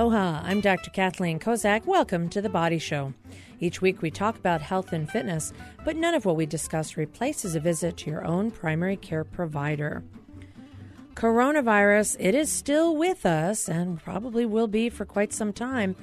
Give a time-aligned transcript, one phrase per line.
[0.00, 0.88] Aloha, I'm Dr.
[0.88, 1.84] Kathleen Kozak.
[1.84, 3.12] Welcome to The Body Show.
[3.60, 5.52] Each week we talk about health and fitness,
[5.84, 10.02] but none of what we discuss replaces a visit to your own primary care provider.
[11.12, 15.94] Coronavirus, it is still with us and probably will be for quite some time.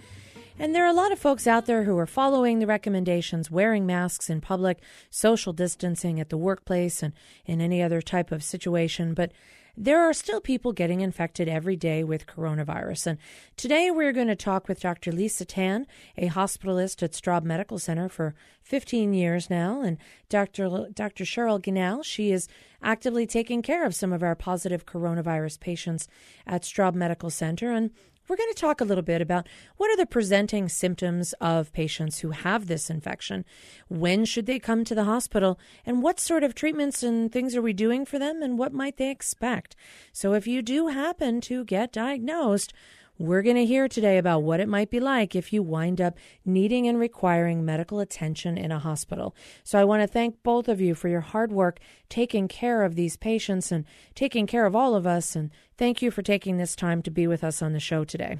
[0.59, 3.87] And there are a lot of folks out there who are following the recommendations, wearing
[3.87, 4.77] masks in public,
[5.09, 7.13] social distancing at the workplace, and
[7.47, 9.15] in any other type of situation.
[9.15, 9.31] But
[9.77, 13.07] there are still people getting infected every day with coronavirus.
[13.07, 13.17] And
[13.55, 15.11] today we're going to talk with Dr.
[15.11, 15.85] Lisa Tan,
[16.17, 19.97] a hospitalist at Straub Medical Center for 15 years now, and
[20.29, 20.87] Dr.
[20.91, 21.23] Dr.
[21.23, 22.03] Cheryle Ganal.
[22.03, 22.47] She is
[22.81, 26.07] actively taking care of some of our positive coronavirus patients
[26.47, 27.71] at Straub Medical Center.
[27.71, 27.91] And
[28.27, 32.19] we're going to talk a little bit about what are the presenting symptoms of patients
[32.19, 33.45] who have this infection.
[33.87, 35.59] When should they come to the hospital?
[35.85, 38.41] And what sort of treatments and things are we doing for them?
[38.41, 39.75] And what might they expect?
[40.11, 42.73] So, if you do happen to get diagnosed,
[43.17, 46.17] we're going to hear today about what it might be like if you wind up
[46.45, 49.35] needing and requiring medical attention in a hospital.
[49.63, 51.79] So I want to thank both of you for your hard work
[52.09, 55.35] taking care of these patients and taking care of all of us.
[55.35, 58.37] And thank you for taking this time to be with us on the show today.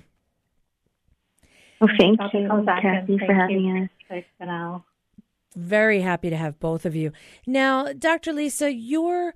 [1.79, 2.29] Well, thank you,
[2.81, 4.73] Kathy, for having us.
[5.55, 7.11] Very happy to have both of you.
[7.47, 8.33] Now, Dr.
[8.33, 9.33] Lisa, you're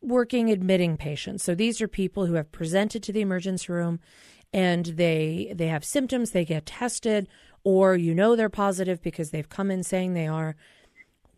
[0.00, 1.44] working admitting patients.
[1.44, 4.00] So these are people who have presented to the emergency room
[4.52, 7.28] and they they have symptoms, they get tested,
[7.64, 10.56] or you know they're positive because they've come in saying they are.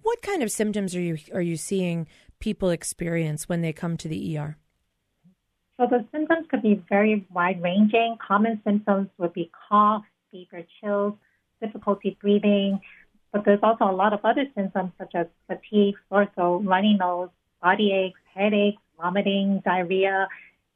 [0.02, 2.06] What kind of symptoms are you are you seeing
[2.38, 4.56] people experience when they come to the ER?
[5.76, 8.18] So the symptoms could be very wide ranging.
[8.26, 11.14] Common symptoms would be cough, fever, chills,
[11.60, 12.80] difficulty breathing,
[13.32, 17.30] but there's also a lot of other symptoms such as fatigue, sore throat, runny nose,
[17.62, 20.28] body aches, headaches, vomiting, diarrhea,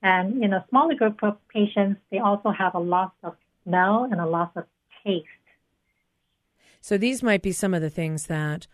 [0.04, 3.34] and in a smaller group of patients, they also have a loss of
[3.64, 4.66] smell and a loss of
[5.02, 5.26] taste.
[6.82, 8.66] So these might be some of the things that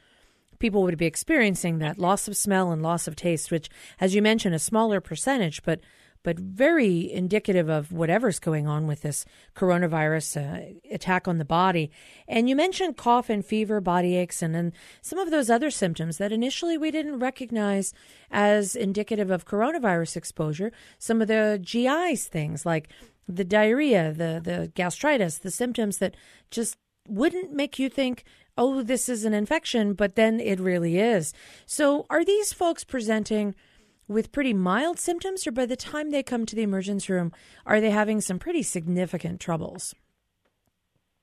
[0.59, 3.71] people would be experiencing that loss of smell and loss of taste, which,
[4.01, 5.79] as you mentioned, a smaller percentage, but
[6.23, 9.25] but very indicative of whatever's going on with this
[9.57, 11.91] coronavirus uh, attack on the body.
[12.29, 16.19] And you mentioned cough and fever, body aches, and then some of those other symptoms
[16.19, 17.95] that initially we didn't recognize
[18.31, 20.73] as indicative of coronavirus exposure.
[20.99, 22.89] Some of the GIs things like
[23.27, 26.17] the diarrhea, the, the gastritis, the symptoms that
[26.51, 26.77] just
[27.09, 28.25] wouldn't make you think,
[28.59, 31.33] oh, this is an infection, but then it really is.
[31.65, 33.55] So are these folks presenting–
[34.11, 37.33] with pretty mild symptoms, or by the time they come to the emergency room,
[37.65, 39.95] are they having some pretty significant troubles?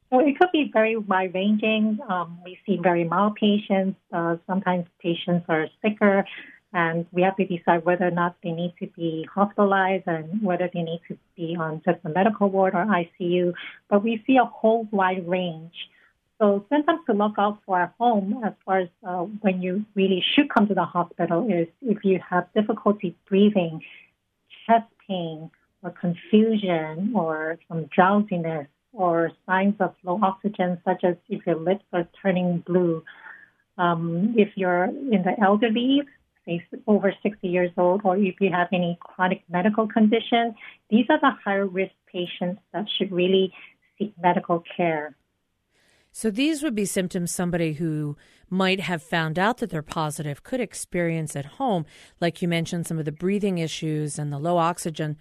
[0.09, 1.99] Well, it could be very wide ranging.
[2.07, 3.99] Um, we see very mild patients.
[4.13, 6.25] Uh, sometimes patients are sicker,
[6.71, 10.69] and we have to decide whether or not they need to be hospitalized and whether
[10.73, 13.53] they need to be on just a medical ward or ICU.
[13.89, 15.73] But we see a whole wide range.
[16.39, 20.23] So symptoms to look out for at home, as far as uh, when you really
[20.35, 23.81] should come to the hospital, is if you have difficulty breathing,
[24.65, 25.49] chest pain,
[25.81, 31.85] or confusion, or some drowsiness, or signs of low oxygen, such as if your lips
[31.91, 33.03] are turning blue.
[33.79, 36.01] Um, if you're in the elderly,
[36.45, 40.55] say over 60 years old, or if you have any chronic medical condition,
[40.89, 43.53] these are the higher risk patients that should really
[43.97, 45.15] seek medical care.
[46.17, 48.17] So these would be symptoms somebody who
[48.49, 51.85] might have found out that they're positive could experience at home,
[52.19, 55.17] like you mentioned, some of the breathing issues and the low oxygen.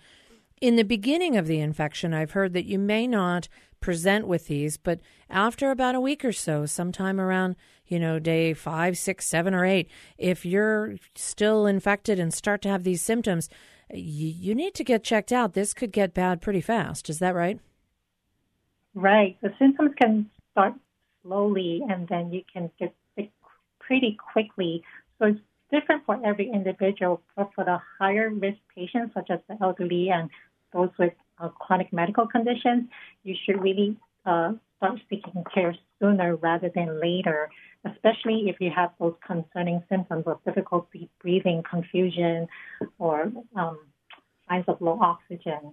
[0.63, 3.47] In the beginning of the infection, I've heard that you may not
[3.79, 8.55] present with these, but after about a week or so, sometime around, you know, day
[8.55, 13.51] five, six, seven, or eight, if you're still infected and start to have these symptoms,
[13.93, 15.53] you, you need to get checked out.
[15.53, 17.11] This could get bad pretty fast.
[17.11, 17.61] Is that right?
[18.95, 19.37] Right.
[19.43, 20.73] The symptoms can start
[21.27, 23.31] slowly and then you can get sick
[23.81, 24.83] pretty quickly.
[25.19, 29.57] So it's different for every individual, but for the higher risk patients, such as the
[29.61, 30.31] elderly and
[30.73, 32.89] those with uh, chronic medical conditions,
[33.25, 37.49] you should really uh, start seeking care sooner rather than later,
[37.85, 42.47] especially if you have those concerning symptoms of difficulty breathing, confusion,
[42.99, 43.79] or um,
[44.49, 45.73] signs of low oxygen.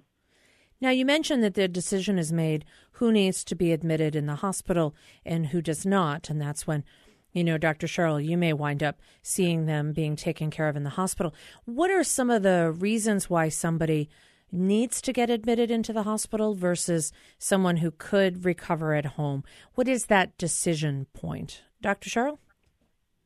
[0.83, 2.65] Now, you mentioned that the decision is made
[2.99, 4.93] who needs to be admitted in the hospital
[5.25, 6.29] and who does not.
[6.29, 6.83] And that's when,
[7.31, 7.87] you know, Dr.
[7.87, 11.33] Cheryle, you may wind up seeing them being taken care of in the hospital.
[11.63, 14.09] What are some of the reasons why somebody
[14.51, 19.45] needs to get admitted into the hospital versus someone who could recover at home?
[19.75, 21.61] What is that decision point?
[21.81, 22.09] Dr.
[22.09, 22.39] Cheryle?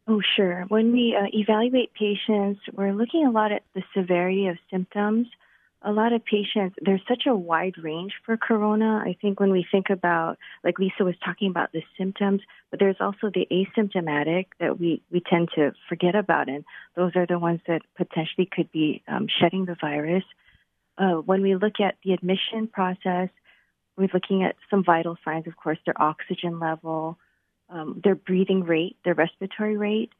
[0.07, 0.65] Oh, sure.
[0.67, 5.25] When we uh, evaluate patients, we're looking a lot at the severity of symptoms
[5.83, 9.01] a lot of patients, there's such a wide range for corona.
[9.05, 12.41] I think when we think about, like Lisa was talking about the symptoms,
[12.71, 16.65] but there's also the asymptomatic that we, we tend to forget about, and
[16.95, 20.23] those are the ones that potentially could be um, shedding the virus.
[20.97, 23.29] Uh, when we look at the admission process,
[23.97, 27.19] we're looking at some vital signs, of course, their oxygen level,
[27.69, 30.11] um, their breathing rate, their respiratory rate,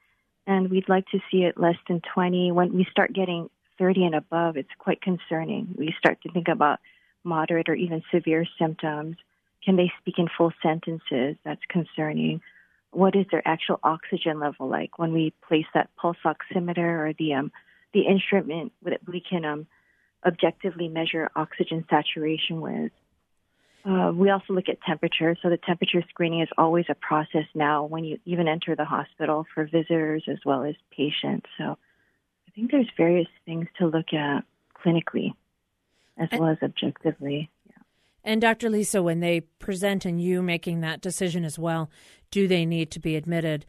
[0.46, 2.52] and we'd like to see it less than 20.
[2.52, 5.76] When we start getting 30 and above, it's quite concerning.
[5.78, 6.80] We start to think about
[7.24, 9.18] moderate or even severe symptoms.
[9.64, 11.36] Can they speak in full sentences?
[11.44, 12.42] That's concerning.
[12.92, 17.34] What is their actual oxygen level like when we place that pulse oximeter or the
[17.34, 17.52] um,
[17.94, 19.68] the instrument that we can um,
[20.26, 22.92] objectively measure oxygen saturation with?
[23.86, 25.36] Uh, we also look at temperature.
[25.42, 29.46] So the temperature screening is always a process now when you even enter the hospital
[29.54, 31.48] for visitors as well as patients.
[31.58, 31.78] So
[32.58, 34.44] think there's various things to look at
[34.84, 35.34] clinically
[36.18, 37.50] as well as objectively.
[37.70, 37.76] Yeah.
[38.24, 38.70] And Dr.
[38.70, 41.90] Lisa, when they present and you making that decision as well,
[42.32, 43.66] do they need to be admitted?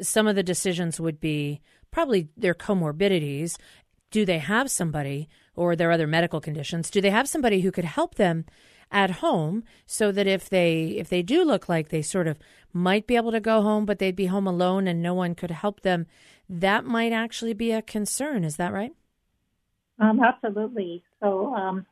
[0.00, 1.60] Some of the decisions would be
[1.90, 3.58] probably their comorbidities.
[4.10, 6.90] Do they have somebody or their other medical conditions?
[6.90, 8.46] Do they have somebody who could help them
[8.90, 12.38] at home so that if they if they do look like they sort of
[12.72, 15.52] might be able to go home but they'd be home alone and no one could
[15.52, 16.06] help them
[16.50, 18.44] that might actually be a concern.
[18.44, 18.92] Is that right?
[20.00, 21.04] Um, absolutely.
[21.20, 21.86] So, um,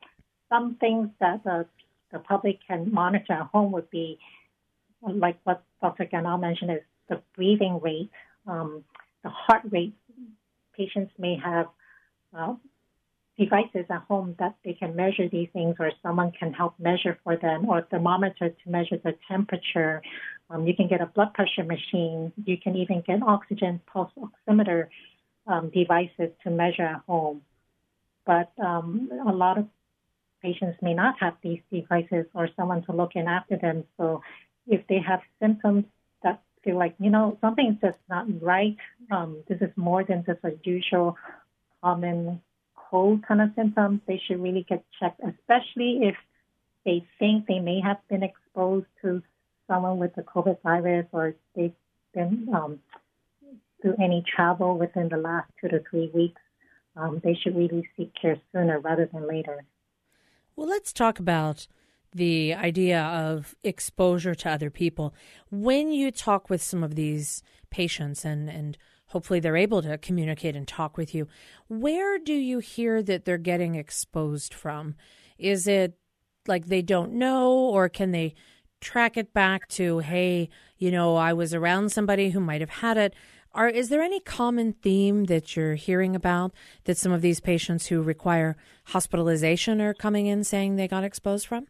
[0.48, 1.66] some things that the,
[2.10, 4.18] the public can monitor at home would be,
[5.02, 6.06] like what Dr.
[6.06, 8.10] Ganal mentioned, is the breathing rate,
[8.46, 8.82] um,
[9.22, 9.94] the heart rate.
[10.76, 11.66] Patients may have
[12.36, 12.54] uh,
[13.38, 17.36] devices at home that they can measure these things, or someone can help measure for
[17.36, 20.02] them, or thermometer to measure the temperature,
[20.50, 22.32] um, you can get a blood pressure machine.
[22.44, 24.88] You can even get oxygen pulse oximeter
[25.46, 27.42] um, devices to measure at home.
[28.24, 29.66] But um, a lot of
[30.42, 33.84] patients may not have these devices or someone to look in after them.
[33.96, 34.22] So
[34.66, 35.84] if they have symptoms
[36.22, 38.76] that feel like, you know, something's just not right,
[39.10, 41.16] um, this is more than just a usual
[41.82, 42.40] common
[42.74, 46.16] cold kind of symptoms, they should really get checked, especially if
[46.84, 49.22] they think they may have been exposed to
[49.68, 51.72] someone with the COVID virus or they've
[52.14, 52.80] been um,
[53.80, 56.40] through any travel within the last two to three weeks,
[56.96, 59.64] um, they should really seek care sooner rather than later.
[60.56, 61.68] Well, let's talk about
[62.12, 65.14] the idea of exposure to other people.
[65.50, 68.76] When you talk with some of these patients and, and
[69.08, 71.28] hopefully they're able to communicate and talk with you,
[71.68, 74.94] where do you hear that they're getting exposed from?
[75.38, 75.98] Is it
[76.46, 78.34] like they don't know, or can they
[78.80, 82.96] track it back to, hey, you know, I was around somebody who might have had
[82.96, 83.14] it.
[83.52, 86.52] Are, is there any common theme that you're hearing about
[86.84, 91.46] that some of these patients who require hospitalization are coming in saying they got exposed
[91.46, 91.66] from?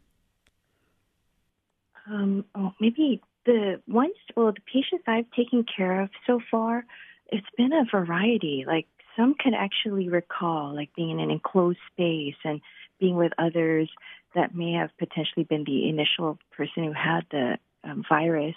[2.10, 6.84] Um, oh, maybe the ones, well, the patients I've taken care of so far,
[7.30, 8.64] it's been a variety.
[8.66, 12.60] Like some can actually recall, like being in an enclosed space and
[12.98, 13.88] being with others
[14.34, 18.54] that may have potentially been the initial person who had the um, virus.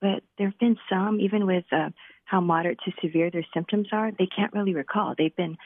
[0.00, 1.90] But there have been some, even with uh,
[2.24, 5.14] how moderate to severe their symptoms are, they can't really recall.
[5.16, 5.56] They've been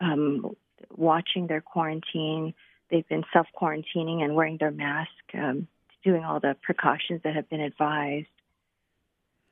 [0.00, 0.54] um,
[0.96, 2.54] watching their quarantine,
[2.90, 5.66] they've been self quarantining and wearing their mask, um,
[6.04, 8.26] doing all the precautions that have been advised.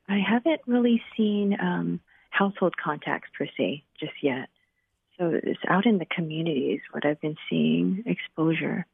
[0.09, 4.49] I haven't really seen um, household contacts per se just yet.
[5.19, 8.87] So it's out in the communities what I've been seeing exposure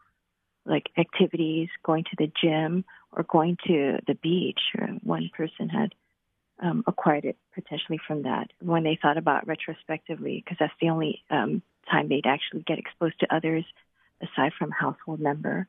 [0.67, 4.61] like activities, going to the gym, or going to the beach.
[5.03, 5.95] One person had
[6.63, 11.23] um, acquired it potentially from that when they thought about retrospectively, because that's the only
[11.31, 13.65] um, time they'd actually get exposed to others
[14.23, 15.69] aside from household member.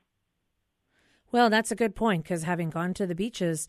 [1.32, 3.68] Well, that's a good point because having gone to the beaches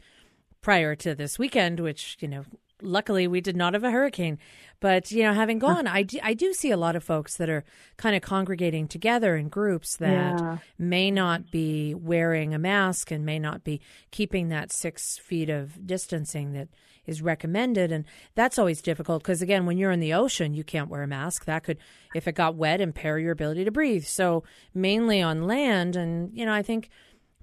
[0.61, 2.45] prior to this weekend, which you know
[2.83, 4.39] luckily we did not have a hurricane.
[4.79, 7.49] But you know having gone I do, I do see a lot of folks that
[7.49, 7.65] are
[7.97, 10.59] kind of congregating together in groups that yeah.
[10.79, 13.81] may not be wearing a mask and may not be
[14.11, 16.69] keeping that six feet of distancing that
[17.07, 17.93] is recommended.
[17.93, 18.05] And
[18.35, 21.47] that's always difficult because again when you're in the ocean you can't wear a mask.
[21.47, 21.79] That could
[22.15, 24.05] if it got wet impair your ability to breathe.
[24.05, 25.97] So mainly on land.
[25.97, 26.91] And you know i think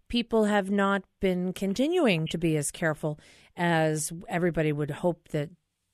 [0.07, 3.19] people have not been continuing to be as careful
[3.55, 5.50] as everybody would hope that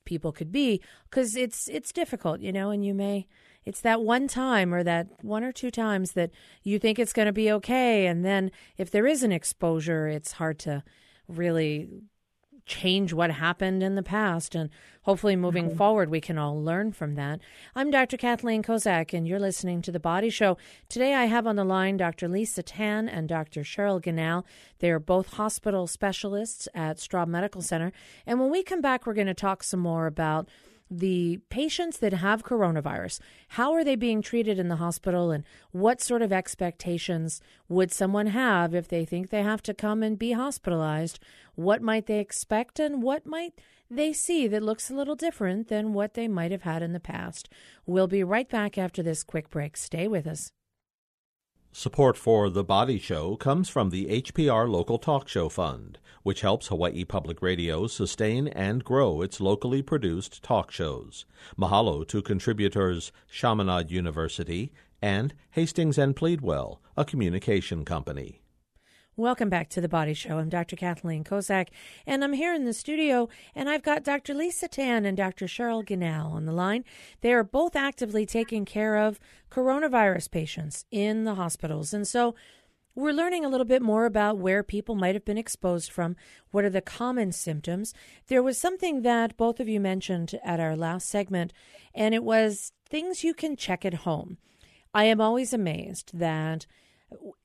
[0.05, 3.27] people could be because it's it's difficult you know and you may
[3.63, 6.31] it's that one time or that one or two times that
[6.63, 10.31] you think it's going to be okay and then if there is an exposure it's
[10.33, 10.83] hard to
[11.27, 11.87] really
[12.69, 14.55] change what happened in the past.
[14.55, 14.69] And
[15.01, 15.77] hopefully, moving mm-hmm.
[15.77, 17.41] forward, we can all learn from that.
[17.75, 18.15] I'm Dr.
[18.15, 20.57] Kathleen Kozak, and you're listening to The Body Show.
[20.87, 22.29] Today, I have on the line Dr.
[22.29, 23.61] Lisa Tan and Dr.
[23.61, 24.45] Cheryle Ganal.
[24.77, 27.91] They are both hospital specialists at Straub Medical Center.
[28.25, 30.47] And when we come back, we're going to talk some more about
[30.89, 33.19] the patients that have coronavirus,
[33.49, 38.27] how are they being treated in the hospital and what sort of expectations would someone
[38.27, 41.19] have if they think they have to come and be hospitalized?
[41.55, 45.93] What might they expect and what might they see that looks a little different than
[45.93, 47.49] what they might have had in the past?
[47.85, 49.77] We'll be right back after this quick break.
[49.77, 50.51] Stay with us.
[51.71, 56.67] Support for The Body Show comes from the HPR Local Talk Show Fund, which helps
[56.67, 61.25] Hawaii Public Radio sustain and grow its locally produced talk shows.
[61.57, 68.38] Mahalo to contributors Chaminade University and Hastings and Pleadwell, a communication company.
[69.19, 70.37] Welcome back to the Body Show.
[70.37, 70.77] I'm Dr.
[70.77, 71.67] Kathleen Kozak,
[72.07, 74.33] and I'm here in the studio, and I've got Dr.
[74.33, 75.45] Lisa Tan and Dr.
[75.45, 76.85] Cheryle Ganal on the line.
[77.19, 79.19] They are both actively taking care of
[79.51, 82.33] coronavirus patients in the hospitals, and so
[82.95, 86.15] we're learning a little bit more about where people might have been exposed from.
[86.51, 87.93] What are the common symptoms?
[88.27, 91.51] There was something that both of you mentioned at our last segment,
[91.93, 94.37] and it was things you can check at home.
[94.93, 96.65] I am always amazed that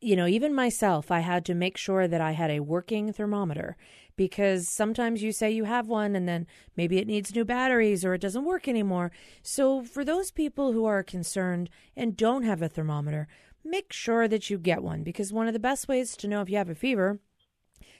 [0.01, 3.77] you know, even myself, I had to make sure that I had a working thermometer
[4.17, 8.15] because sometimes you say you have one and then maybe it needs new batteries or
[8.15, 9.11] it doesn't work anymore.
[9.43, 13.27] So, for those people who are concerned and don't have a thermometer,
[13.65, 16.51] make sure that you get one because one of the best ways to know if
[16.51, 17.19] you have a fever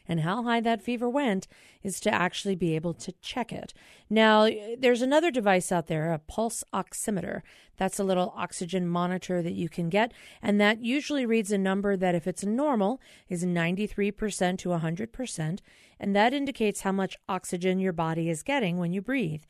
[0.07, 1.47] and how high that fever went
[1.83, 3.73] is to actually be able to check it.
[4.11, 7.43] Now, there's another device out there, a pulse oximeter.
[7.77, 11.97] That's a little oxygen monitor that you can get, and that usually reads a number
[11.97, 15.59] that, if it's normal, is 93% to 100%,
[15.99, 19.43] and that indicates how much oxygen your body is getting when you breathe.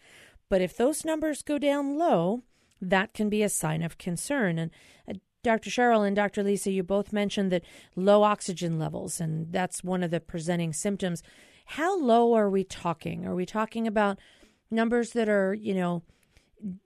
[0.48, 2.42] But if those numbers go down low,
[2.80, 4.58] that can be a sign of concern.
[4.58, 4.70] And
[5.08, 5.70] uh, Dr.
[5.70, 6.42] Cheryle and Dr.
[6.42, 7.62] Lisa, you both mentioned that
[7.94, 11.22] low oxygen levels, and that's one of the presenting symptoms.
[11.66, 13.26] How low are we talking?
[13.26, 14.18] Are we talking about
[14.70, 16.02] numbers that are, you know,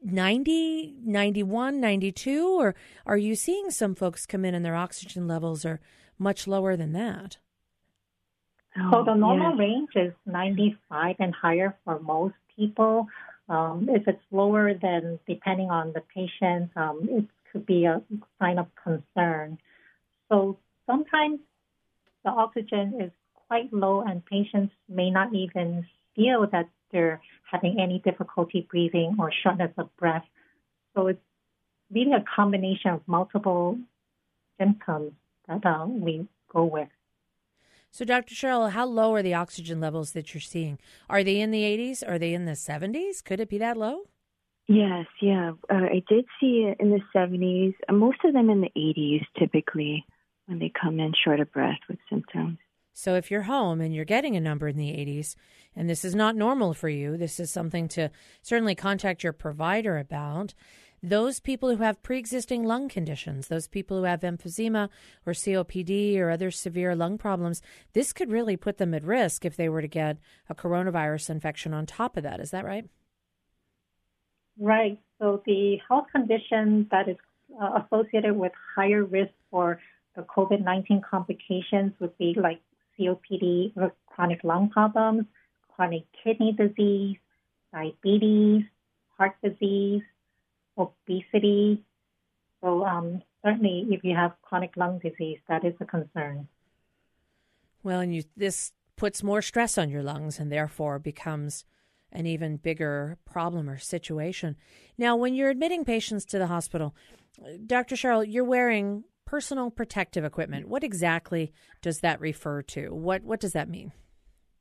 [0.03, 2.47] 90, 91, 92?
[2.47, 2.75] Or
[3.07, 5.81] are you seeing some folks come in and their oxygen levels are
[6.19, 7.39] much lower than that?
[8.77, 9.65] Oh, so the normal yeah.
[9.65, 13.07] range is 95 and higher for most people.
[13.49, 18.03] Um, if it's lower, then depending on the patient, um, it's could be a
[18.39, 19.59] sign of concern.
[20.29, 21.41] So sometimes
[22.25, 28.01] the oxygen is quite low and patients may not even feel that they're having any
[28.05, 30.25] difficulty breathing or shortness of breath.
[30.95, 31.21] So it's
[31.93, 33.79] really a combination of multiple
[34.59, 35.13] symptoms
[35.47, 36.89] that uh, we go with.
[37.91, 38.35] So, Dr.
[38.35, 40.79] Cheryle, how low are the oxygen levels that you're seeing?
[41.09, 42.07] Are they in the 80s?
[42.07, 43.25] Are they in the 70s?
[43.25, 44.03] Could it be that low?
[44.69, 45.53] Yes, yeah.
[45.71, 49.25] Uh, I did see it in the 70s, uh, most of them in the 80s
[49.39, 50.05] typically
[50.47, 52.59] when they come in short of breath with symptoms.
[52.93, 55.37] So if you're home and you're getting a number in the 80s
[55.75, 58.11] and this is not normal for you, this is something to
[58.43, 60.53] certainly contact your provider about.
[61.03, 64.89] Those people who have pre existing lung conditions, those people who have emphysema
[65.25, 69.57] or COPD or other severe lung problems, this could really put them at risk if
[69.57, 70.19] they were to get
[70.51, 72.41] a coronavirus infection on top of that.
[72.41, 72.87] Is that right?
[74.59, 74.99] Right.
[75.19, 77.17] So the health condition that is
[77.61, 79.81] uh, associated with higher risk for
[80.17, 82.61] the COVID 19 complications would be like
[82.99, 83.73] COPD,
[84.07, 85.25] chronic lung problems,
[85.75, 87.17] chronic kidney disease,
[87.73, 88.65] diabetes,
[89.17, 90.03] heart disease,
[90.77, 91.85] obesity.
[92.61, 96.49] So, um, certainly, if you have chronic lung disease, that is a concern.
[97.85, 101.65] Well, and you, this puts more stress on your lungs and therefore becomes
[102.13, 104.57] an even bigger problem or situation.
[104.97, 106.95] Now, when you're admitting patients to the hospital,
[107.67, 107.95] Dr.
[107.95, 110.69] Cheryle, you're wearing personal protective equipment.
[110.69, 112.89] What exactly does that refer to?
[112.95, 113.93] What what does that mean?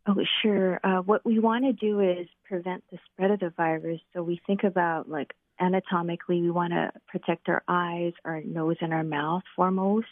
[0.07, 0.79] Oh, sure.
[0.83, 3.99] Uh, what we want to do is prevent the spread of the virus.
[4.13, 8.93] So we think about like anatomically, we want to protect our eyes, our nose, and
[8.93, 10.07] our mouth foremost.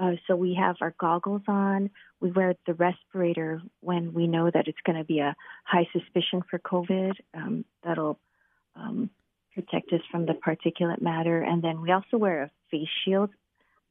[0.00, 1.90] Uh, so we have our goggles on.
[2.20, 6.42] We wear the respirator when we know that it's going to be a high suspicion
[6.48, 7.12] for COVID.
[7.34, 8.18] Um, that'll
[8.74, 9.10] um,
[9.54, 11.42] protect us from the particulate matter.
[11.42, 13.30] And then we also wear a face shield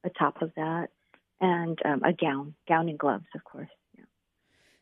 [0.03, 0.87] atop of that
[1.41, 3.69] and um, a gown, gown and gloves, of course.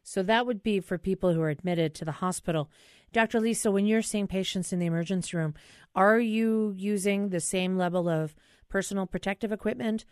[0.04, 2.70] So that would be for people who are admitted to the hospital.
[3.12, 3.42] Dr.
[3.42, 5.54] Lisa, when you're seeing patients in the emergency room,
[5.94, 8.34] are you using the same level of
[8.70, 10.06] personal protective equipment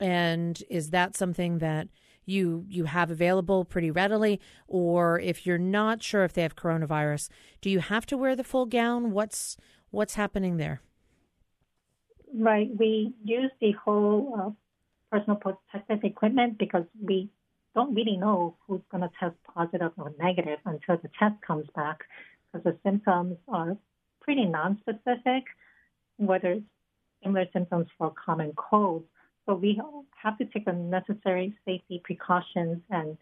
[0.00, 1.88] and is that something that
[2.24, 4.40] you you have available pretty readily?
[4.66, 7.28] Or if you're not sure if they have coronavirus
[7.60, 9.12] do you have to wear the full gown?
[9.12, 9.56] What's
[9.90, 10.80] what's happening there?
[12.32, 12.70] Right.
[12.78, 14.50] We use the whole uh,
[15.10, 17.28] personal protective equipment because we
[17.74, 22.00] don't really know who's going to test positive or negative until the test comes back
[22.52, 23.76] because the symptoms are
[24.20, 25.44] pretty non-specific
[26.16, 26.64] whether it's
[27.22, 29.06] similar symptoms for common colds
[29.46, 29.80] so we
[30.22, 33.16] have to take the necessary safety precautions and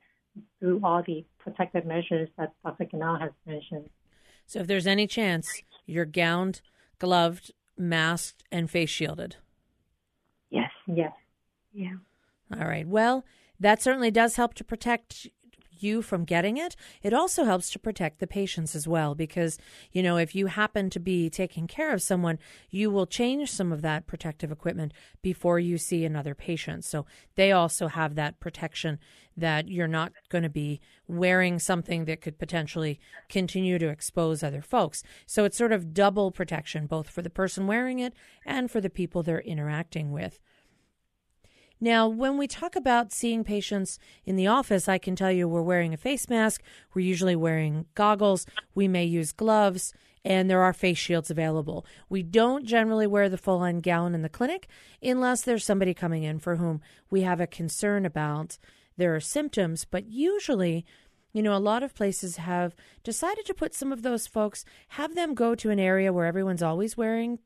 [0.60, 2.84] do all the protective measures that Dr.
[2.84, 3.88] Ganal has mentioned.
[4.46, 6.60] So if there's any chance, you're gowned,
[6.98, 9.36] gloved, masked, and face shielded.
[10.50, 10.70] Yes.
[10.86, 11.12] Yes.
[11.72, 11.96] Yeah.
[12.52, 12.86] All right.
[12.86, 13.24] Well,
[13.60, 15.28] that certainly does help to protect
[15.82, 19.14] you from getting it, it also helps to protect the patients as well.
[19.14, 19.58] Because,
[19.92, 22.38] you know, if you happen to be taking care of someone,
[22.70, 24.92] you will change some of that protective equipment
[25.22, 26.84] before you see another patient.
[26.84, 27.06] So
[27.36, 28.98] they also have that protection
[29.36, 34.62] that you're not going to be wearing something that could potentially continue to expose other
[34.62, 35.02] folks.
[35.26, 38.90] So it's sort of double protection, both for the person wearing it and for the
[38.90, 40.40] people they're interacting with.
[41.80, 45.62] Now, when we talk about seeing patients in the office, I can tell you we're
[45.62, 46.62] wearing a face mask.
[46.92, 48.46] We're usually wearing goggles.
[48.74, 49.92] We may use gloves,
[50.24, 51.86] and there are face shields available.
[52.08, 54.66] We don't generally wear the full on gown in the clinic
[55.00, 56.80] unless there's somebody coming in for whom
[57.10, 58.58] we have a concern about
[58.96, 59.84] their symptoms.
[59.84, 60.84] But usually,
[61.32, 65.14] you know, a lot of places have decided to put some of those folks, have
[65.14, 67.38] them go to an area where everyone's always wearing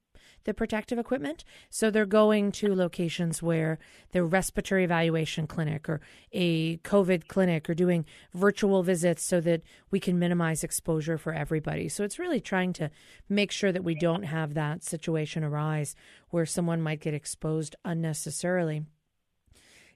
[0.44, 1.44] the protective equipment.
[1.70, 3.78] So they're going to locations where
[4.12, 6.00] the respiratory evaluation clinic or
[6.32, 11.88] a COVID clinic or doing virtual visits so that we can minimize exposure for everybody.
[11.88, 12.90] So it's really trying to
[13.28, 15.94] make sure that we don't have that situation arise
[16.30, 18.84] where someone might get exposed unnecessarily.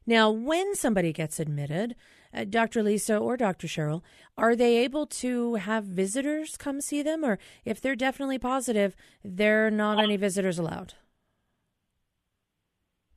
[0.06, 1.96] Now, when somebody gets admitted,
[2.34, 2.82] uh, Dr.
[2.82, 3.66] Lisa or Dr.
[3.66, 4.02] Cheryle,
[4.36, 7.24] are they able to have visitors come see them?
[7.24, 10.94] Or if they're definitely positive, there are not any visitors allowed?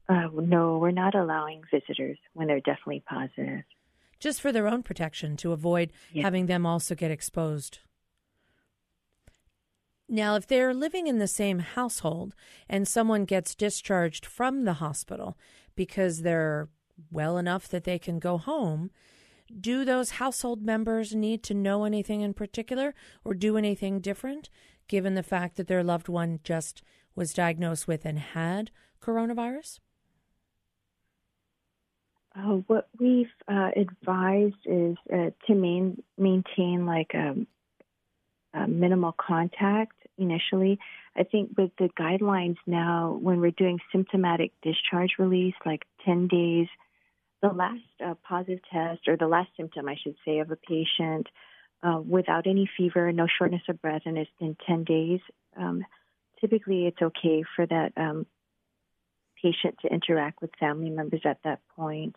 [0.07, 3.63] Uh, no, we're not allowing visitors when they're definitely positive.
[4.19, 7.79] Just for their own protection to avoid having them also get exposed.
[10.09, 12.33] Now, if they're living in the same household
[12.67, 15.37] and someone gets discharged from the hospital
[15.75, 16.67] because they're
[17.11, 18.91] well enough that they can go home,
[19.59, 24.49] do those household members need to know anything in particular or do anything different
[24.87, 26.83] given the fact that their loved one just
[27.15, 29.79] was diagnosed with and had coronavirus?
[32.35, 37.35] Uh, what we've uh, advised is uh, to main, maintain like a,
[38.53, 40.79] a, minimal contact initially.
[41.15, 46.67] I think with the guidelines now, when we're doing symptomatic discharge release, like 10 days
[47.41, 51.27] the last uh, positive test, or the last symptom, I should say, of a patient
[51.81, 55.19] uh, without any fever, no shortness of breath, and it's in 10 days,
[55.57, 55.85] um,
[56.41, 58.25] typically it's okay for that um,
[59.41, 62.15] patient to interact with family members at that point.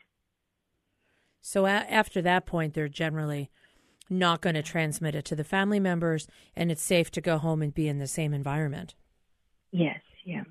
[1.41, 3.51] So a- after that point, they're generally
[4.11, 7.63] not going to transmit it to the family members, and it's safe to go home
[7.63, 8.95] and be in the same environment.
[9.71, 10.45] Yes, yeah,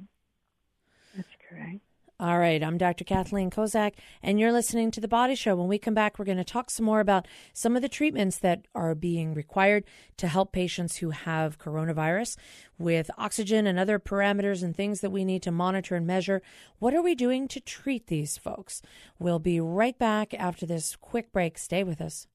[1.16, 1.80] that's correct.
[2.22, 3.04] All right, I'm Dr.
[3.04, 5.56] Kathleen Kozak, and you're listening to The Body Show.
[5.56, 8.38] When we come back, we're going to talk some more about some of the treatments
[8.38, 9.86] that are being required
[10.18, 12.38] to help patients who have coronavirus
[12.78, 16.44] with oxygen and other parameters and things that we need to monitor and measure.
[16.78, 18.84] What are we doing to treat these folks?
[19.18, 21.58] We'll be right back after this quick break.
[21.58, 22.28] Stay with us.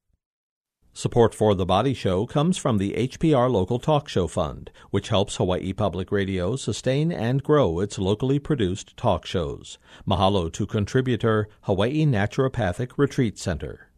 [0.97, 5.37] Support for The Body Show comes from the HPR Local Talk Show Fund, which helps
[5.37, 9.77] Hawaii Public Radio sustain and grow its locally produced talk shows.
[10.09, 13.91] Mahalo to contributor Hawaii Naturopathic Retreat Center.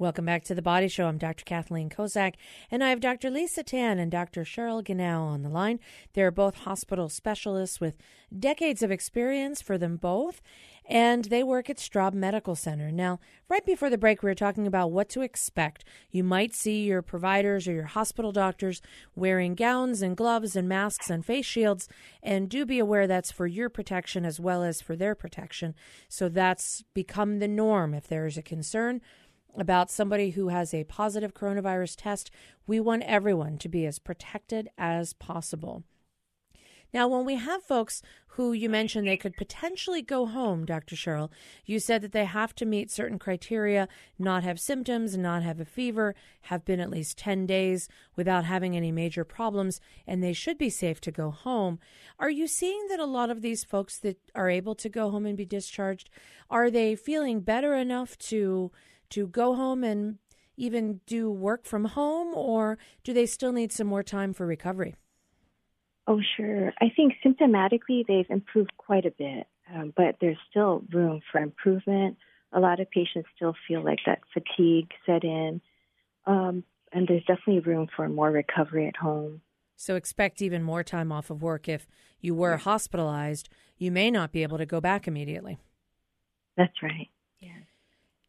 [0.00, 1.06] Welcome back to the Body Show.
[1.06, 1.44] I'm Dr.
[1.44, 2.34] Kathleen Kozak,
[2.70, 3.30] and I have Dr.
[3.30, 4.44] Lisa Tan and Dr.
[4.44, 5.78] Cheryle Ganal on the line.
[6.14, 7.98] They're both hospital specialists with
[8.36, 10.40] decades of experience for them both,
[10.90, 12.90] and they work at Straub Medical Center.
[12.90, 15.84] Now, right before the break, we were talking about what to expect.
[16.10, 18.82] You might see your providers or your hospital doctors
[19.14, 21.88] wearing gowns and gloves and masks and face shields,
[22.24, 25.76] and do be aware that's for your protection as well as for their protection.
[26.08, 27.94] So that's become the norm.
[27.94, 29.00] If there is a concern,
[29.56, 32.30] about somebody who has a positive coronavirus test,
[32.66, 35.82] we want everyone to be as protected as possible.
[36.92, 38.02] Now, when we have folks
[38.34, 40.96] who you mentioned they could potentially go home, Dr.
[40.96, 41.30] Cheryle,
[41.64, 45.64] you said that they have to meet certain criteria, not have symptoms, not have a
[45.64, 50.58] fever, have been at least 10 days without having any major problems, and they should
[50.58, 51.78] be safe to go home.
[52.18, 55.26] Are you seeing that a lot of these folks that are able to go home
[55.26, 56.08] and be discharged,
[56.48, 58.72] are they feeling better enough to
[59.10, 60.18] to go home and
[60.56, 64.94] even do work from home, or do they still need some more time for recovery?
[66.10, 66.72] Oh, sure.
[66.80, 72.16] I think symptomatically they've improved quite a bit, um, but there's still room for improvement.
[72.52, 75.60] A lot of patients still feel like that fatigue set in,
[76.26, 79.40] um, and there's definitely room for more recovery at home.
[79.76, 81.86] So expect even more time off of work if
[82.20, 83.48] you were hospitalized.
[83.78, 85.58] You may not be able to go back immediately.
[86.56, 87.08] That's right.
[87.38, 87.50] Yeah.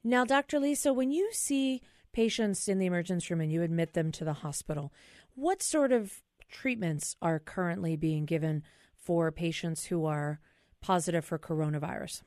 [0.03, 0.59] Now, Dr.
[0.59, 1.81] Lisa, when you see
[2.13, 4.93] patients in the emergency room and you admit them to the hospital,
[5.33, 8.63] what sort of treatments are currently being given
[8.95, 10.39] for patients who are
[10.81, 12.23] positive for coronavirus?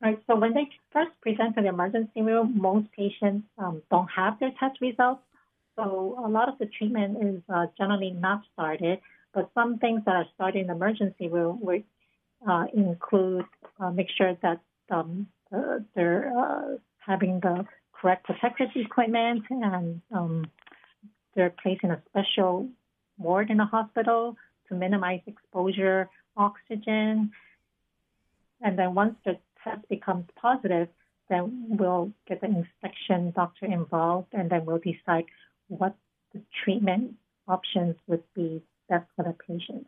[0.00, 0.18] Right.
[0.26, 4.52] So when they first present to the emergency room, most patients um, don't have their
[4.58, 5.22] test results.
[5.76, 9.00] So a lot of the treatment is uh, generally not started.
[9.34, 11.84] But some things that are started in the emergency room would
[12.48, 13.44] uh, include
[13.80, 20.46] uh, make sure that um, uh, they're uh, having the correct protective equipment and um,
[21.34, 22.68] they're placed in a special
[23.18, 24.36] ward in a hospital
[24.68, 27.32] to minimize exposure, oxygen.
[28.60, 30.88] And then once the test becomes positive,
[31.28, 35.26] then we'll get the inspection doctor involved and then we'll decide
[35.68, 35.94] what
[36.32, 37.14] the treatment
[37.46, 39.86] options would be best for the patient.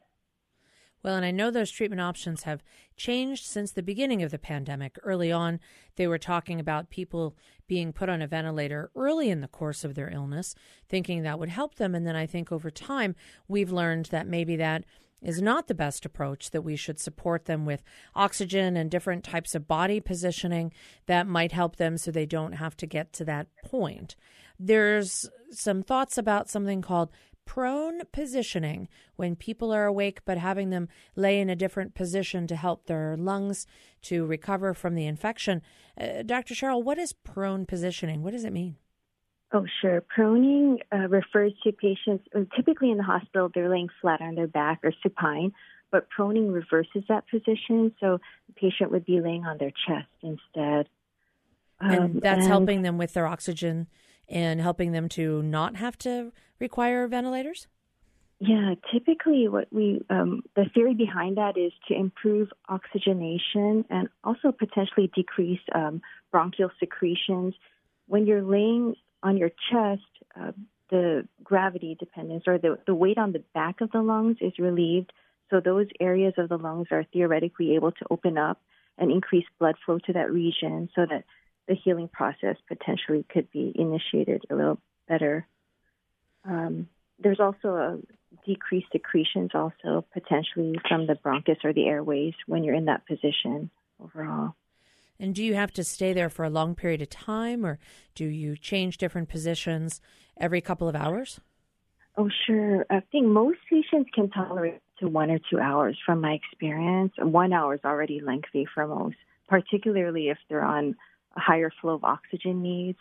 [1.03, 2.63] Well, and I know those treatment options have
[2.97, 4.99] changed since the beginning of the pandemic.
[5.03, 5.61] Early on,
[5.97, 7.37] they were talking about people
[7.67, 10.55] being put on a ventilator early in the course of their illness,
[10.89, 11.95] thinking that would help them.
[11.95, 13.15] And then I think over time,
[13.49, 14.85] we've learned that maybe that
[15.23, 17.83] is not the best approach, that we should support them with
[18.15, 20.73] oxygen and different types of body positioning
[21.07, 24.17] that might help them so they don't have to get to that point.
[24.59, 27.11] There's some thoughts about something called
[27.51, 28.87] prone positioning
[29.17, 30.87] when people are awake, but having them
[31.17, 33.67] lay in a different position to help their lungs
[34.01, 35.61] to recover from the infection.
[36.01, 36.55] Uh, Dr.
[36.55, 38.23] Cheryle, what is prone positioning?
[38.23, 38.77] What does it mean?
[39.53, 40.01] Oh, sure.
[40.17, 44.47] Proning uh, refers to patients, uh, typically in the hospital, they're laying flat on their
[44.47, 45.53] back or supine,
[45.91, 47.93] but proning reverses that position.
[47.99, 50.89] So the patient would be laying on their chest instead.
[51.81, 53.89] Um, and that's and, helping them with their oxygen
[54.31, 57.67] and helping them to not have to require ventilators?
[58.39, 64.51] Yeah, typically, what we um, the theory behind that is to improve oxygenation and also
[64.51, 67.53] potentially decrease um, bronchial secretions.
[68.07, 70.03] When you're laying on your chest,
[70.41, 70.53] uh,
[70.91, 75.13] the gravity dependence or the, the weight on the back of the lungs is relieved.
[75.51, 78.61] So those areas of the lungs are theoretically able to open up
[78.99, 81.25] and increase blood flow to that region so that
[81.71, 84.79] the healing process potentially could be initiated a little
[85.09, 85.47] better.
[86.45, 86.89] Um,
[87.21, 87.99] there's also a
[88.45, 93.71] decreased secretions also potentially from the bronchus or the airways when you're in that position
[94.03, 94.57] overall.
[95.21, 97.79] And do you have to stay there for a long period of time or
[98.17, 100.01] do you change different positions
[100.37, 101.39] every couple of hours?
[102.17, 102.85] Oh, sure.
[102.91, 107.13] I think most patients can tolerate to one or two hours from my experience.
[107.17, 109.17] One hour is already lengthy for most,
[109.49, 110.97] particularly if they're on
[111.37, 112.99] a higher flow of oxygen needs.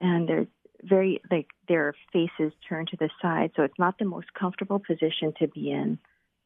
[0.00, 0.46] And they're
[0.82, 5.32] very like their faces turned to the side, so it's not the most comfortable position
[5.38, 5.98] to be in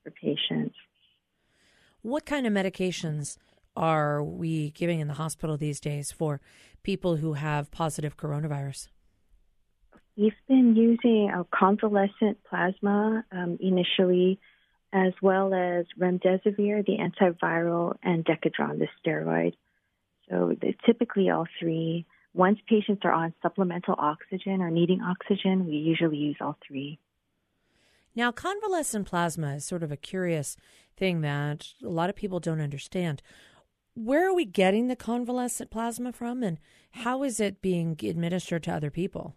[0.04, 0.74] for patients.
[2.02, 3.38] What kind of medications
[3.76, 6.40] are we giving in the hospital these days for
[6.82, 8.88] people who have positive coronavirus?
[10.16, 14.38] We've been using a convalescent plasma um, initially,
[14.92, 19.52] as well as remdesivir, the antiviral, and Decadron, the steroid.
[20.30, 22.06] So typically all three.
[22.34, 26.98] Once patients are on supplemental oxygen or needing oxygen, we usually use all three.
[28.14, 30.56] Now, convalescent plasma is sort of a curious
[30.96, 33.22] thing that a lot of people don't understand.
[33.94, 36.58] Where are we getting the convalescent plasma from, and
[36.90, 39.36] how is it being administered to other people?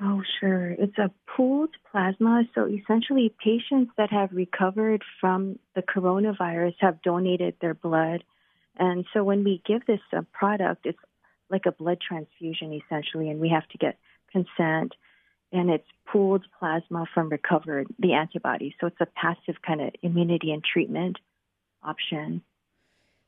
[0.00, 0.70] Oh, sure.
[0.70, 2.44] It's a pooled plasma.
[2.54, 8.24] So essentially, patients that have recovered from the coronavirus have donated their blood.
[8.78, 10.00] And so when we give this
[10.32, 10.98] product, it's
[11.50, 13.98] like a blood transfusion essentially, and we have to get
[14.30, 14.94] consent.
[15.50, 20.52] And it's pooled plasma from recovered the antibodies, so it's a passive kind of immunity
[20.52, 21.16] and treatment
[21.82, 22.42] option.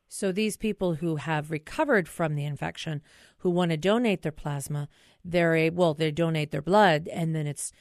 [0.07, 3.01] So these people who have recovered from the infection,
[3.37, 4.87] who want to donate their plasma,
[5.23, 7.71] they're able, well, they donate their blood, and then it's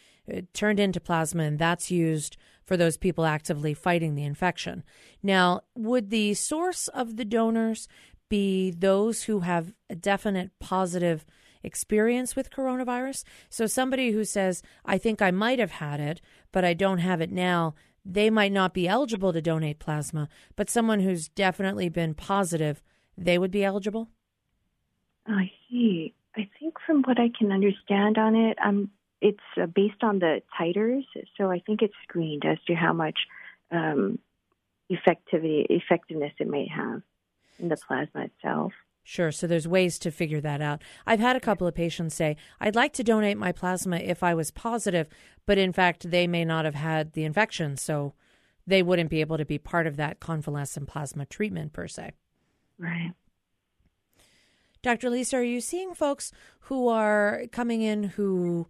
[0.52, 4.84] turned into plasma, and that's used for those people actively fighting the infection.
[5.22, 7.88] Now, would the source of the donors
[8.28, 11.26] be those who have a definite positive
[11.62, 13.24] experience with coronavirus?
[13.48, 16.20] So, somebody who says, I think I might have had it,
[16.52, 20.70] but I don't have it now, they might not be eligible to donate plasma, but
[20.70, 22.82] someone who's definitely been positive,
[23.16, 24.08] they would be eligible?
[25.26, 26.14] I see.
[26.36, 28.90] I think from what I can understand on it, um,
[29.20, 31.04] it's uh, based on the titers.
[31.37, 33.18] So I think it's screened as to how much
[33.70, 34.18] um,
[34.90, 37.02] effectivity effectiveness it may have
[37.59, 38.72] in the plasma itself.
[39.02, 39.33] Sure.
[39.33, 40.83] So there's ways to figure that out.
[41.06, 44.35] I've had a couple of patients say, I'd like to donate my plasma if I
[44.35, 45.09] was positive,
[45.46, 47.76] but in fact, they may not have had the infection.
[47.76, 48.14] So
[48.66, 52.12] they wouldn't be able to be part of that convalescent plasma treatment per se.
[52.78, 53.12] Right.
[54.83, 55.11] Dr.
[55.11, 58.66] Lisa, are you seeing folks who are coming in who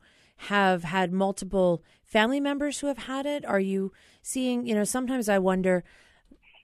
[0.49, 3.45] have had multiple family members who have had it?
[3.45, 5.85] Are you seeing, you know, sometimes I wonder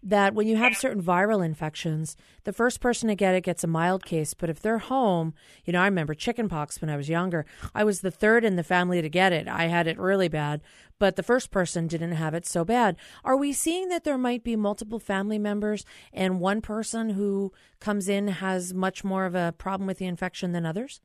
[0.02, 3.66] that when you have certain viral infections, the first person to get it gets a
[3.66, 4.34] mild case.
[4.34, 5.34] But if they're home,
[5.64, 7.44] you know, I remember chickenpox when I was younger.
[7.74, 9.48] I was the third in the family to get it.
[9.48, 10.62] I had it really bad,
[10.98, 12.96] but the first person didn't have it so bad.
[13.24, 18.08] Are we seeing that there might be multiple family members and one person who comes
[18.08, 21.00] in has much more of a problem with the infection than others?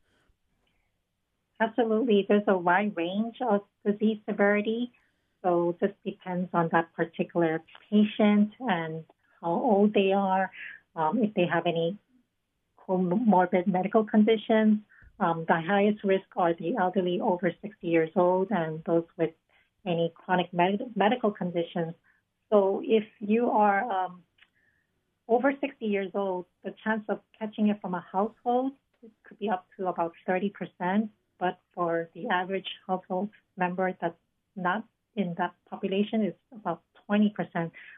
[1.62, 2.26] Absolutely.
[2.28, 4.90] There's a wide range of disease severity.
[5.42, 9.04] So this depends on that particular patient and
[9.40, 10.50] how old they are,
[10.96, 11.98] um, if they have any
[12.88, 14.78] comorbid medical conditions.
[15.20, 19.34] Um, the highest risk are the elderly over 60 years old and those with
[19.86, 21.94] any chronic med- medical conditions.
[22.50, 24.22] So if you are um,
[25.28, 28.72] over 60 years old, the chance of catching it from a household
[29.24, 31.08] could be up to about 30%.
[31.42, 34.14] But for the average household member that's
[34.54, 34.84] not
[35.16, 37.32] in that population is about 20%.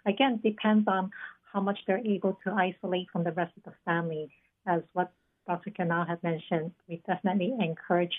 [0.07, 1.11] Again, depends on
[1.53, 4.31] how much they're able to isolate from the rest of the family.
[4.67, 5.13] As what
[5.47, 5.69] Dr.
[5.73, 8.15] Ganal had mentioned, we definitely encourage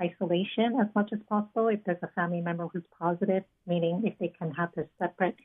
[0.00, 4.32] isolation as much as possible if there's a family member who's positive, meaning if they
[4.38, 5.36] can have a separate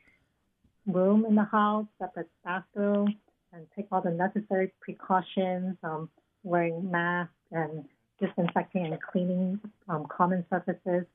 [0.87, 3.13] room in the house, separate bathroom,
[3.51, 6.09] and take all the necessary precautions, um,
[6.43, 7.83] wearing masks and
[8.19, 11.05] disinfecting and cleaning um, common surfaces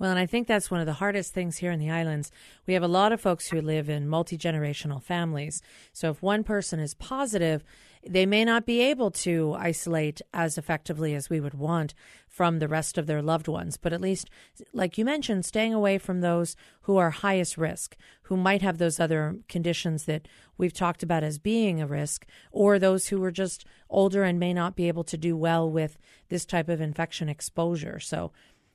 [0.00, 2.32] well, and I think that's one of the hardest things here in the islands.
[2.66, 5.60] We have a lot of folks who live in multi generational families.
[5.92, 7.62] So if one person is positive,
[8.08, 11.94] they may not be able to isolate as effectively as we would want
[12.26, 13.76] from the rest of their loved ones.
[13.76, 14.30] But at least,
[14.72, 18.98] like you mentioned, staying away from those who are highest risk, who might have those
[18.98, 23.66] other conditions that we've talked about as being a risk, or those who are just
[23.90, 27.98] older and may not be able to do well with this type of infection exposure.
[27.98, 28.32] So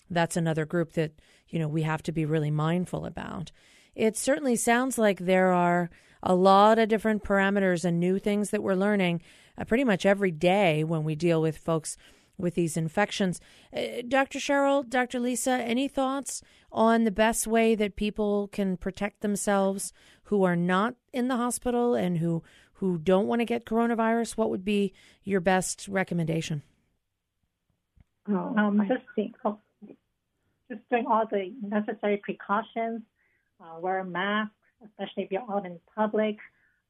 [0.10, 1.14] that's another group that
[1.50, 3.52] you know we have to be really mindful about.
[3.96, 5.90] It certainly sounds like there are
[6.26, 9.22] a lot of different parameters and new things that we're learning
[9.58, 11.96] uh, pretty much every day when we deal with folks
[12.38, 13.40] with these infections.
[13.72, 14.40] Uh, Dr.
[14.40, 15.20] Cheryle, Dr.
[15.20, 19.94] Lisa, any thoughts on the best way that people can protect themselves
[20.26, 22.44] who are not in the hospital and who
[22.80, 24.36] who don't want to get coronavirus?
[24.36, 26.62] What would be your best recommendation?
[28.28, 29.60] Oh, um, just think, oh,
[30.70, 33.02] just doing all the necessary precautions,
[33.62, 34.52] uh, wear a mask,
[34.86, 36.38] especially if you're out in public,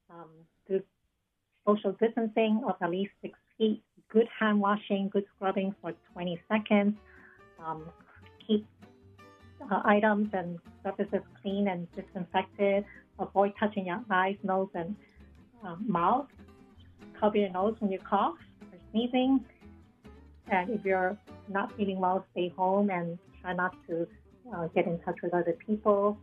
[0.09, 0.29] um,
[0.67, 0.81] do
[1.65, 6.95] social distancing of at least six feet, good hand washing, good scrubbing for 20 seconds,
[7.65, 7.85] um,
[8.45, 8.65] keep
[9.71, 12.85] uh, items and surfaces clean and disinfected,
[13.19, 14.95] avoid touching your eyes, nose, and
[15.63, 16.27] um, mouth,
[17.19, 18.35] cover your nose when you cough
[18.71, 19.43] or sneezing.
[20.51, 24.07] And if you're not feeling well, stay home and try not to
[24.53, 26.17] uh, get in touch with other people,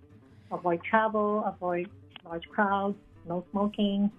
[0.52, 1.88] avoid travel, avoid
[2.24, 2.96] large crowds,
[3.28, 4.10] no smoking.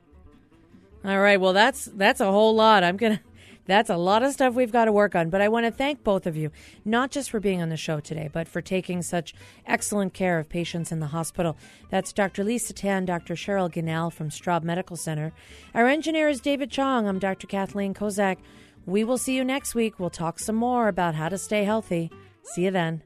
[1.05, 2.83] All right, well that's that's a whole lot.
[2.83, 3.19] I'm to
[3.65, 5.29] that's a lot of stuff we've got to work on.
[5.29, 6.51] But I want to thank both of you,
[6.83, 9.33] not just for being on the show today, but for taking such
[9.65, 11.57] excellent care of patients in the hospital.
[11.89, 12.43] That's Dr.
[12.43, 13.35] Lisa Tan, Dr.
[13.35, 15.33] Cheryle Ganal from Straub Medical Center.
[15.73, 17.07] Our engineer is David Chong.
[17.07, 17.47] I'm Dr.
[17.47, 18.37] Kathleen Kozak.
[18.85, 19.99] We will see you next week.
[19.99, 22.11] We'll talk some more about how to stay healthy.
[22.43, 23.03] See you then.